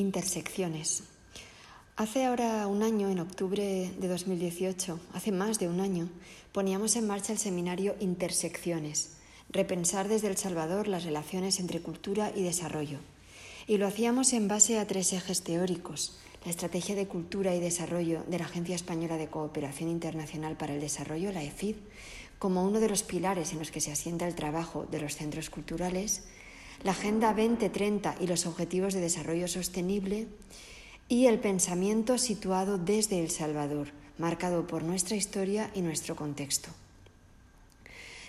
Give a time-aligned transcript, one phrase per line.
[0.00, 1.02] Intersecciones.
[1.96, 6.08] Hace ahora un año, en octubre de 2018, hace más de un año,
[6.52, 9.18] poníamos en marcha el seminario Intersecciones,
[9.50, 12.98] repensar desde El Salvador las relaciones entre cultura y desarrollo.
[13.66, 18.24] Y lo hacíamos en base a tres ejes teóricos, la Estrategia de Cultura y Desarrollo
[18.26, 21.76] de la Agencia Española de Cooperación Internacional para el Desarrollo, la EFID,
[22.38, 25.50] como uno de los pilares en los que se asienta el trabajo de los centros
[25.50, 26.22] culturales,
[26.82, 30.28] la Agenda 2030 y los Objetivos de Desarrollo Sostenible
[31.08, 36.70] y el pensamiento situado desde El Salvador, marcado por nuestra historia y nuestro contexto.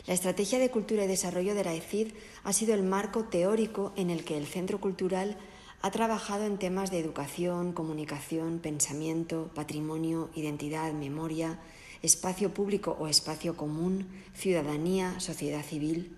[0.05, 4.09] La Estrategia de Cultura y Desarrollo de la ECID ha sido el marco teórico en
[4.09, 5.38] el que el Centro Cultural
[5.81, 11.59] ha trabajado en temas de educación, comunicación, pensamiento, patrimonio, identidad, memoria,
[12.02, 16.18] espacio público o espacio común, ciudadanía, sociedad civil,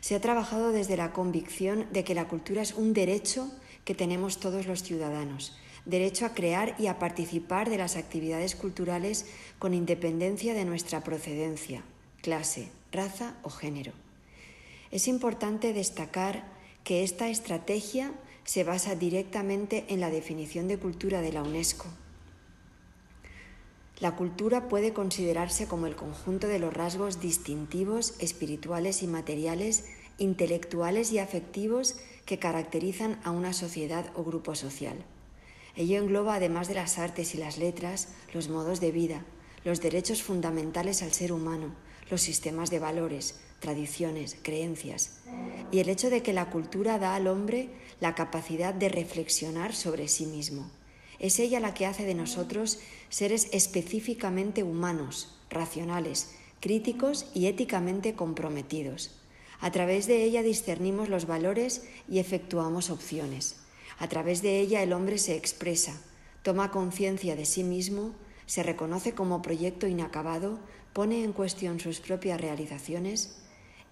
[0.00, 3.50] se ha trabajado desde la convicción de que la cultura es un derecho
[3.84, 9.26] que tenemos todos los ciudadanos, derecho a crear y a participar de las actividades culturales
[9.58, 11.82] con independencia de nuestra procedencia,
[12.22, 13.92] clase, raza o género.
[14.90, 16.44] Es importante destacar
[16.84, 18.12] que esta estrategia
[18.44, 21.86] se basa directamente en la definición de cultura de la UNESCO
[24.00, 29.86] la cultura puede considerarse como el conjunto de los rasgos distintivos, espirituales y materiales,
[30.18, 34.98] intelectuales y afectivos que caracterizan a una sociedad o grupo social.
[35.76, 39.24] Ello engloba, además de las artes y las letras, los modos de vida,
[39.64, 41.74] los derechos fundamentales al ser humano,
[42.10, 45.20] los sistemas de valores, tradiciones, creencias,
[45.70, 50.08] y el hecho de que la cultura da al hombre la capacidad de reflexionar sobre
[50.08, 50.70] sí mismo.
[51.18, 59.18] Es ella la que hace de nosotros seres específicamente humanos, racionales, críticos y éticamente comprometidos.
[59.60, 63.56] A través de ella discernimos los valores y efectuamos opciones.
[63.98, 66.00] A través de ella el hombre se expresa,
[66.42, 68.14] toma conciencia de sí mismo,
[68.46, 70.60] se reconoce como proyecto inacabado,
[70.92, 73.38] pone en cuestión sus propias realizaciones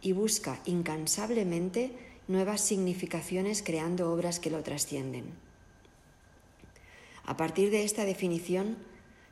[0.00, 1.92] y busca incansablemente
[2.28, 5.24] nuevas significaciones creando obras que lo trascienden.
[7.24, 8.76] A partir de esta definición,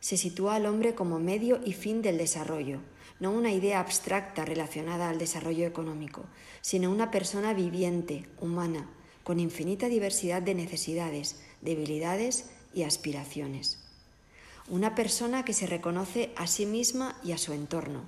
[0.04, 2.80] se sitúa al hombre como medio y fin del desarrollo,
[3.20, 6.26] no una idea abstracta relacionada al desarrollo económico,
[6.60, 8.86] sino una persona viviente, humana,
[9.22, 13.78] con infinita diversidad de necesidades, debilidades y aspiraciones.
[14.68, 18.02] Una persona que se reconoce a sí misma y a su entorno,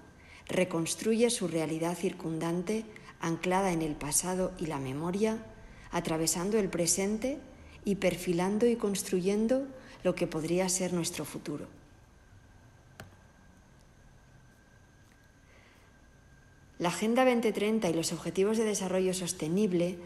[0.48, 2.84] reconstruye su realidad circundante
[3.20, 5.46] anclada en el pasado y la memoria,
[5.90, 7.38] atravesando el presente
[7.86, 9.66] y perfilando y construyendo
[10.04, 11.68] lo que podría ser nuestro futuro.
[16.78, 19.96] La Agenda 2030 y los Objetivos de Desarrollo Sostenible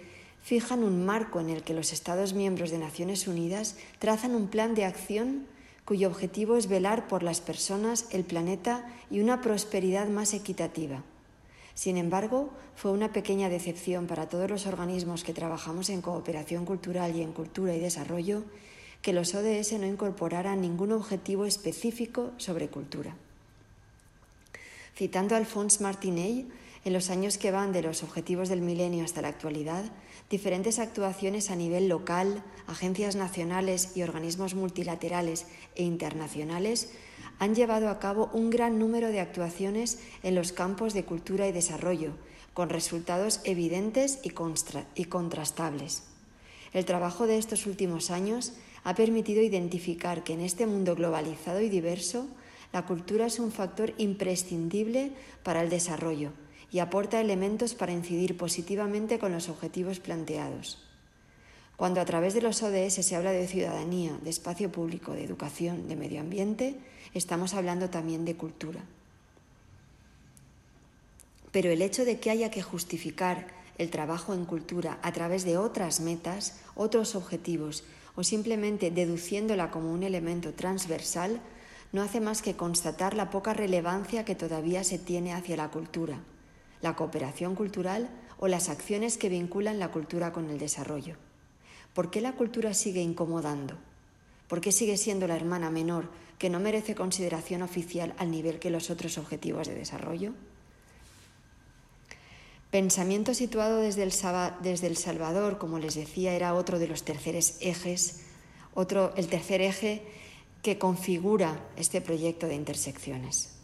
[0.40, 4.76] fijan un marco en el que los Estados miembros de Naciones Unidas trazan un plan
[4.76, 5.46] de acción
[5.84, 11.02] cuyo objetivo es velar por las personas, el planeta y una prosperidad más equitativa.
[11.74, 17.16] Sin embargo, fue una pequeña decepción para todos los organismos que trabajamos en cooperación cultural
[17.16, 18.44] y en cultura y desarrollo
[19.02, 23.16] que los ODS no incorporaran ningún objetivo específico sobre cultura.
[25.00, 26.44] Citando a Alphonse Martinell,
[26.84, 29.82] en los años que van de los objetivos del milenio hasta la actualidad,
[30.28, 36.92] diferentes actuaciones a nivel local, agencias nacionales y organismos multilaterales e internacionales
[37.38, 41.52] han llevado a cabo un gran número de actuaciones en los campos de cultura y
[41.52, 42.12] desarrollo,
[42.52, 44.32] con resultados evidentes y,
[45.06, 46.02] contrastables.
[46.74, 48.52] El trabajo de estos últimos años
[48.84, 52.28] ha permitido identificar que en este mundo globalizado y diverso,
[52.72, 56.32] la cultura es un factor imprescindible para el desarrollo
[56.70, 60.78] y aporta elementos para incidir positivamente con los objetivos planteados.
[61.76, 65.88] Cuando a través de los ODS se habla de ciudadanía, de espacio público, de educación,
[65.88, 66.76] de medio ambiente,
[67.14, 68.80] estamos hablando también de cultura.
[71.50, 73.48] Pero el hecho de que haya que justificar
[73.78, 77.82] el trabajo en cultura a través de otras metas, otros objetivos
[78.14, 81.40] o simplemente deduciéndola como un elemento transversal,
[81.92, 86.20] no hace más que constatar la poca relevancia que todavía se tiene hacia la cultura,
[86.80, 88.08] la cooperación cultural
[88.38, 91.16] o las acciones que vinculan la cultura con el desarrollo.
[91.94, 93.76] ¿Por qué la cultura sigue incomodando?
[94.48, 96.08] ¿Por qué sigue siendo la hermana menor
[96.38, 100.32] que no merece consideración oficial al nivel que los otros objetivos de desarrollo?
[102.70, 108.20] Pensamiento situado desde el, Salvador, como les decía, era otro de los terceros ejes,
[108.74, 110.04] otro, el tercer eje
[110.62, 113.56] que configura este proyecto de intersecciones.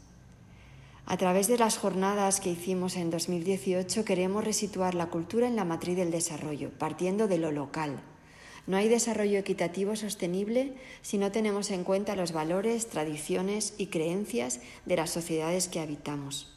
[1.04, 5.64] A través de las jornadas que hicimos en 2018 queremos resituar la cultura en la
[5.64, 8.02] matriz del desarrollo, partiendo de lo local,
[8.66, 14.60] No hay desarrollo equitativo sostenible si no tenemos en cuenta los valores, tradiciones y creencias
[14.84, 16.52] de las sociedades que habitamos.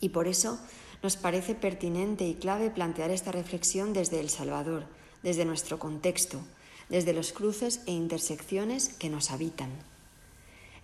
[0.00, 0.60] Y por eso
[1.02, 4.84] nos parece pertinente y clave plantear esta reflexión desde El Salvador,
[5.22, 6.42] desde nuestro contexto,
[6.88, 9.70] desde los cruces e intersecciones que nos habitan.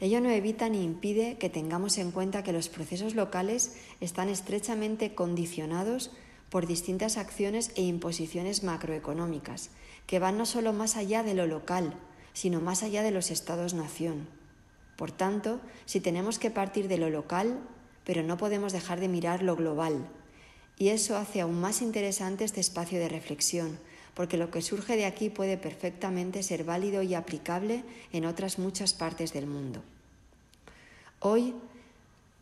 [0.00, 5.14] Ello no evita ni impide que tengamos en cuenta que los procesos locales están estrechamente
[5.14, 6.12] condicionados
[6.50, 9.70] por distintas acciones e imposiciones macroeconómicas,
[10.06, 11.94] que van no solo más allá de lo local,
[12.32, 14.28] sino más allá de los estados-nación.
[14.96, 17.58] Por tanto, si tenemos que partir de lo local,
[18.04, 20.08] pero no podemos dejar de mirar lo global,
[20.78, 23.78] y eso hace aún más interesante este espacio de reflexión,
[24.18, 28.92] porque lo que surge de aquí puede perfectamente ser válido y aplicable en otras muchas
[28.92, 29.80] partes del mundo.
[31.20, 31.54] Hoy,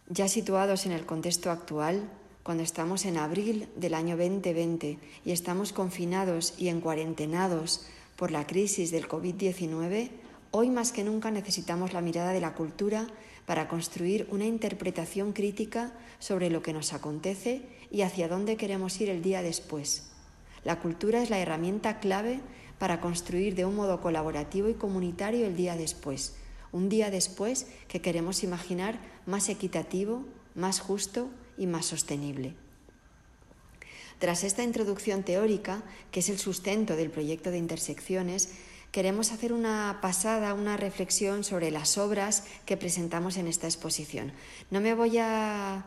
[0.09, 2.09] ya situados en el contexto actual,
[2.43, 7.85] cuando estamos en abril del año 2020 y estamos confinados y encuarentenados
[8.17, 10.09] por la crisis del COVID-19,
[10.53, 13.07] hoy más que nunca necesitamos la mirada de la cultura
[13.45, 19.11] para construir una interpretación crítica sobre lo que nos acontece y hacia dónde queremos ir
[19.11, 20.16] el día después.
[20.67, 22.41] La cultura es la herramienta clave
[22.81, 26.35] para construir de un modo colaborativo y comunitario el día después,
[26.73, 30.25] un día después que queremos imaginar más equitativo,
[30.57, 32.55] más justo y más sostenible.
[34.19, 38.49] Tras esta introducción teórica, que es el sustento del proyecto de intersecciones,
[38.91, 44.33] queremos hacer una pasada, una reflexión sobre las obras que presentamos en esta exposición.
[44.73, 45.87] No me voy a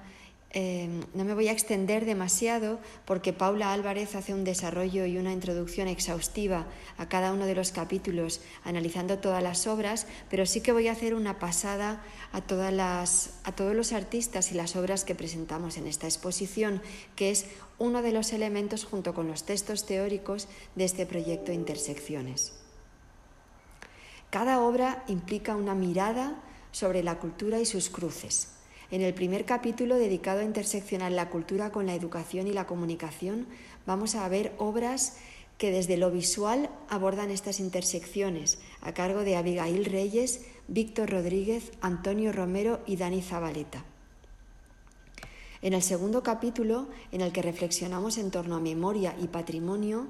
[0.52, 5.32] Em, no me voy a extender demasiado porque Paula Álvarez hace un desarrollo y una
[5.32, 6.66] introducción exhaustiva
[6.98, 10.94] a cada uno de los capítulos analizando todas las obras, pero sí que voy a
[10.94, 12.02] hacer una pasada
[12.32, 16.82] a, todas las, a todos los artistas y las obras que presentamos en esta exposición,
[17.16, 17.46] que es
[17.78, 22.54] uno de los elementos junto con los textos teóricos de este proyecto Intersecciones.
[24.32, 26.42] Cada obra implica una mirada
[26.72, 28.59] sobre la cultura y sus cruces
[28.92, 33.48] en el primer capítulo dedicado a interseccionar la cultura con la educación y la comunicación,
[33.86, 35.18] vamos a ver obras
[35.60, 42.32] que desde lo visual abordan estas intersecciones, a cargo de Abigail Reyes, Víctor Rodríguez, Antonio
[42.32, 43.84] Romero y Dani Zabaleta.
[45.62, 50.08] En el segundo capítulo, en el que reflexionamos en torno a memoria y patrimonio,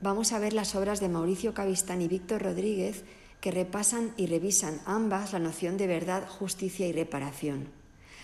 [0.00, 3.04] vamos a ver las obras de Mauricio Cavistán y Víctor Rodríguez
[3.40, 7.79] que repasan y revisan ambas la noción de verdad, justicia y reparación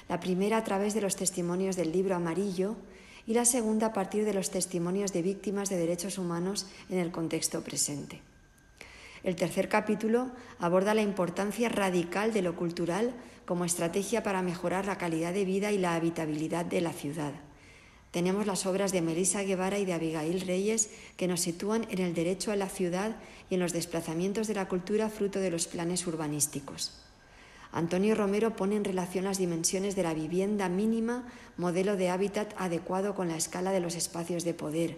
[0.09, 2.77] la primera a través de los testimonios del libro amarillo
[3.27, 7.11] y la segunda a partir de los testimonios de víctimas de derechos humanos en el
[7.11, 8.21] contexto presente.
[9.25, 10.31] El tercer capítulo
[10.61, 13.13] aborda la importancia radical de lo cultural
[13.45, 17.33] como estrategia para mejorar la calidad de vida y la habitabilidad de la ciudad.
[18.13, 22.15] Tenemos las obras de Melissa Guevara y de Abigail Reyes que nos sitúan en el
[22.15, 23.17] derecho a la ciudad
[23.51, 27.06] y en los desplazamientos de la cultura fruto de los planes urbanísticos.
[27.73, 31.27] Antonio Romero pone en relación las dimensiones de la vivienda mínima,
[31.57, 34.97] modelo de hábitat adecuado con la escala de los espacios de poder,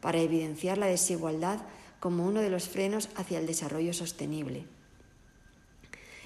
[0.00, 1.60] para evidenciar la desigualdad
[2.00, 4.64] como uno de los frenos hacia el desarrollo sostenible.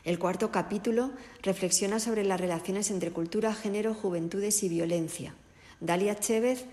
[0.05, 5.35] El cuarto capítulo reflexiona sobre las relaciones entre cultura, género, juventudes y violencia.
[5.81, 6.67] Dalia Chévez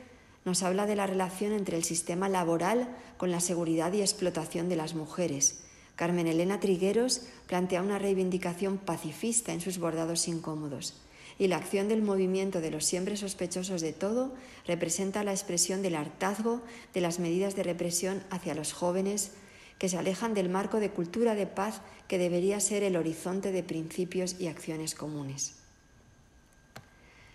[0.44, 4.76] nos habla de la relación entre el sistema laboral con la seguridad y explotación de
[4.76, 5.64] las mujeres,
[6.02, 10.96] Carmen Elena Trigueros plantea una reivindicación pacifista en sus bordados incómodos
[11.38, 14.34] y la acción del movimiento de los siempre sospechosos de todo
[14.66, 16.64] representa la expresión del hartazgo
[16.96, 19.34] de las medidas de represión hacia los jóvenes
[19.78, 23.62] que se alejan del marco de cultura de paz que debería ser el horizonte de
[23.62, 25.54] principios y acciones comunes.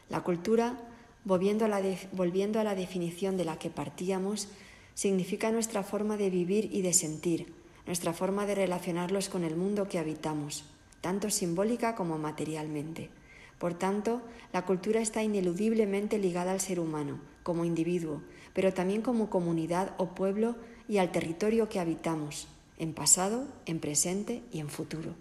[0.08, 0.76] La cultura,
[1.24, 1.80] volviendo a la,
[2.10, 4.48] volviendo a la definición de la que partíamos,
[4.94, 7.54] significa nuestra forma de vivir y de sentir,
[7.86, 10.64] nuestra forma de relacionarlos con el mundo que habitamos,
[11.00, 13.10] tanto simbólica como materialmente.
[13.58, 19.30] Por tanto, la cultura está ineludiblemente ligada al ser humano, como individuo, pero también como
[19.30, 20.56] comunidad o pueblo
[20.88, 25.14] y al territorio que habitamos, en pasado, en presente y en futuro.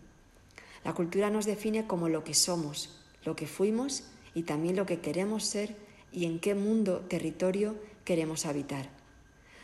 [0.84, 4.04] La cultura nos define como lo que somos, lo que fuimos
[4.34, 5.76] y también lo que queremos ser
[6.12, 8.90] y en qué mundo, territorio queremos habitar.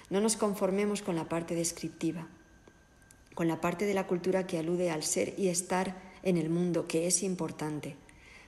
[0.10, 2.28] No nos conformemos con la parte descriptiva
[3.34, 6.88] con la parte de la cultura que alude al ser y estar en el mundo,
[6.88, 7.96] que es importante.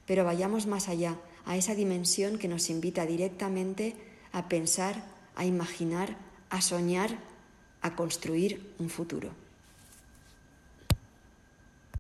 [0.06, 3.96] Pero vayamos más allá, a esa dimensión que nos invita directamente
[4.32, 5.04] a pensar,
[5.36, 6.18] a imaginar,
[6.50, 7.18] a soñar,
[7.82, 9.43] a construir un futuro.